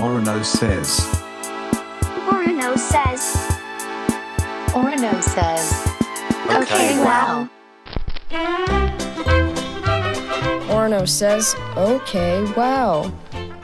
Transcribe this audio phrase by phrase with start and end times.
[0.00, 1.00] Orono says.
[2.28, 3.36] Orono says.
[4.72, 5.96] Orono says.
[6.48, 7.48] Okay, wow.
[10.68, 13.10] Orno says, OK, wow.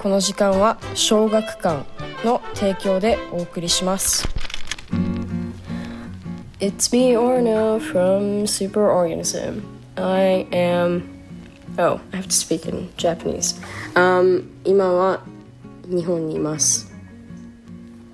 [0.00, 1.84] この時間は小学館
[2.24, 4.26] の提供でお送りします。
[6.60, 9.62] It's me, Orno, from Superorganism.
[9.96, 11.02] I am.
[11.78, 13.60] Oh, I have to speak in Japanese.
[13.94, 15.20] Um, 今は
[15.87, 16.93] 日本にいます。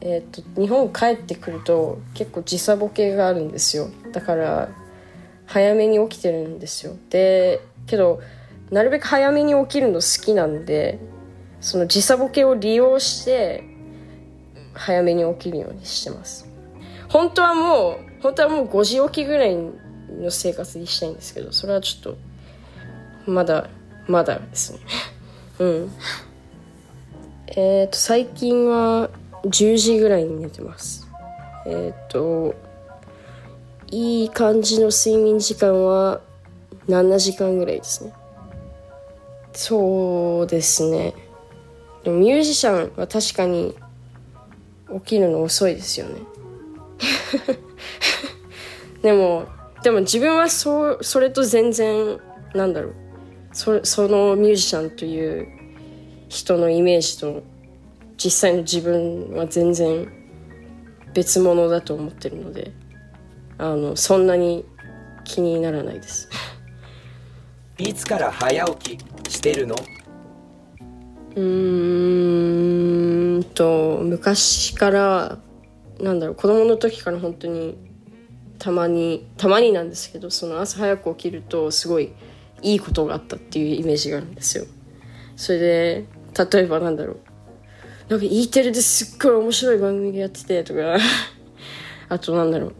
[0.00, 3.88] えっと日本帰ってくると結構時差ボケがあるんですよ。
[4.12, 4.68] だから
[5.46, 6.96] 早めに起きてるんですよ。
[7.10, 8.20] でけど
[8.70, 10.98] なるべく早めに起きるの好きなんで
[11.60, 13.64] その時差ボケを利用して
[14.74, 16.48] 早めに起きるようにしてます。
[17.08, 22.14] 本当はもう本当はもう5時起きぐらいの生活にしたいんですけどそれはちょっ
[23.26, 23.68] とまだ
[24.06, 24.80] まだですね。
[25.58, 25.92] うん。
[27.48, 29.10] えっ、と最近は
[29.44, 31.06] 10時ぐらいに寝てます。
[31.66, 32.54] えっ、と
[33.90, 36.20] いい感じの睡眠時間は
[36.88, 38.12] 7時間ぐらいですね。
[39.52, 41.14] そうですね。
[42.02, 43.74] でもミュージシャンは確かに
[44.94, 46.20] 起きるの遅いですよね。
[49.02, 49.46] でも
[49.82, 52.18] でも自分はそうそれと全然
[52.54, 52.94] なんだろう。
[53.52, 55.55] そそのミュージシャンという
[56.28, 57.42] 人のイメージと
[58.16, 60.08] 実際の自分は全然
[61.14, 62.72] 別物だと思ってるので
[63.58, 64.64] あのそんなに
[65.24, 66.28] 気にならないです。
[67.78, 69.74] いつから早起きしてるの？
[71.34, 75.38] うーんと昔から
[76.00, 77.76] なんだろう子供の時から本当に
[78.58, 82.14] たまにたまになんですけどその朝早く起きるとすごい
[82.62, 84.64] いいことがあったっていうイメージがあるんですよ
[85.36, 86.04] それで
[86.52, 87.16] 例えばなんだろう。
[88.08, 90.96] なんか E テレですっごい面白い番組やっててとか。
[92.08, 92.72] あとなんだろう。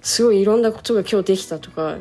[0.00, 1.98] すごいいろんなことが今日できたとか。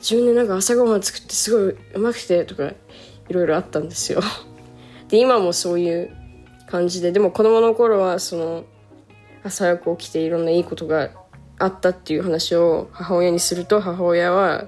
[0.00, 4.20] 自分でなんか朝ごはん作ってすごいうまくてとかいろいろあったんですよ。
[5.08, 6.10] で今もそういう
[6.68, 7.10] 感じで。
[7.10, 8.64] でも子供の頃はその
[9.42, 11.10] 朝早く起きていろんないいことが
[11.58, 14.66] あったっていう話を母親にすると母親は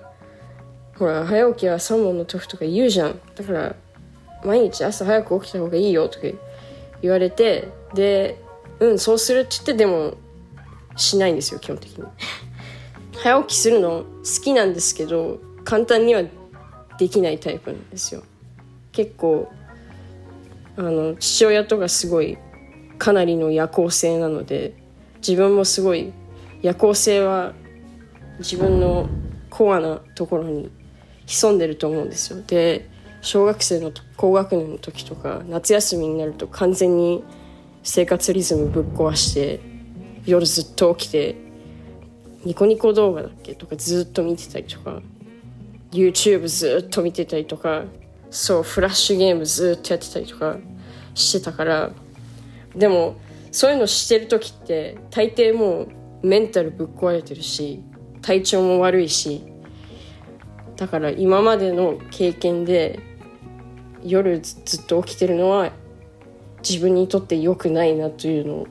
[0.98, 3.20] ほら早起きは三問の時とか言うじゃん。
[3.36, 3.76] だから
[4.44, 6.26] 毎日朝早く起きた方がいいよとか
[7.02, 8.40] 言われてで
[8.78, 10.14] うんそうするって言ってでも
[10.96, 12.04] しないんですよ基本的に。
[13.16, 16.22] 早起きするの好きなんですけど簡単には
[16.98, 18.22] できないタイプなんですよ。
[18.92, 19.48] 結構
[20.76, 22.38] あの父親とかすごい
[22.98, 24.74] かなりの夜行性なので
[25.26, 26.12] 自分もすごい
[26.62, 27.54] 夜行性は
[28.38, 29.08] 自分の
[29.48, 30.70] コアなところに
[31.26, 32.42] 潜んでると思うんですよ。
[32.46, 32.89] で
[33.22, 37.22] 小学生の高学年の時とか夏休みになると完全に
[37.82, 39.60] 生活リズムぶっ壊して
[40.26, 41.36] 夜ずっと起きて
[42.44, 45.02] ニコニコ動画だっけとかずっと見てたりとか
[45.90, 47.84] YouTube ずっと見てたりとか
[48.30, 50.56] そうフラッシュゲームずっとやってたりとか
[51.14, 51.90] してたから
[52.74, 53.16] でも
[53.52, 55.88] そういうのしてる時って大抵もう
[56.22, 57.82] メンタルぶっ壊れてるし
[58.22, 59.49] 体調も悪いし
[60.80, 63.00] だから今までの経験で
[64.02, 65.72] 夜ずっと起きてるのは
[66.66, 68.66] 自分にとって良くないなというの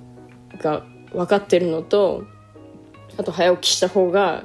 [0.58, 2.24] が分かってるのと
[3.16, 4.44] あと早起きした方が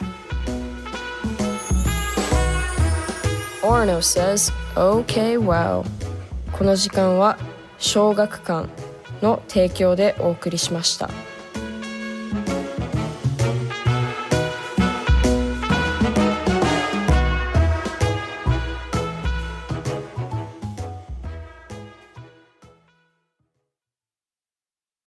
[3.62, 5.85] Orno says, OK, wow.
[6.51, 7.37] この時間は
[7.77, 8.67] 小学館
[9.21, 11.09] の提供でお送りしました。